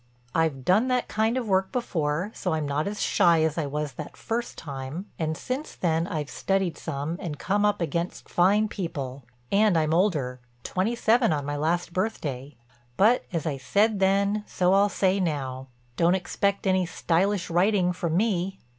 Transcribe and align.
I've 0.33 0.65
done 0.65 0.87
that 0.87 1.07
kind 1.07 1.37
of 1.37 1.47
work 1.47 1.71
before, 1.71 2.31
so 2.33 2.53
I'm 2.55 2.65
not 2.67 2.87
as 2.87 3.03
shy 3.03 3.43
as 3.43 3.55
I 3.55 3.67
was 3.67 3.91
that 3.91 4.17
first 4.17 4.57
time, 4.57 5.05
and 5.19 5.37
since 5.37 5.75
then 5.75 6.07
I've 6.07 6.31
studied 6.31 6.75
some, 6.75 7.17
and 7.19 7.37
come 7.37 7.65
up 7.65 7.81
against 7.81 8.27
fine 8.27 8.67
people, 8.67 9.21
and 9.51 9.77
I'm 9.77 9.93
older—twenty 9.93 10.95
seven 10.95 11.31
on 11.31 11.45
my 11.45 11.55
last 11.55 11.93
birthday. 11.93 12.57
But 12.97 13.25
as 13.31 13.45
I 13.45 13.57
said 13.57 13.99
then, 13.99 14.43
so 14.47 14.73
I'll 14.73 14.89
say 14.89 15.19
now—don't 15.19 16.15
expect 16.15 16.65
any 16.65 16.87
stylish 16.87 17.51
writing 17.51 17.93
from 17.93 18.17
me. 18.17 18.57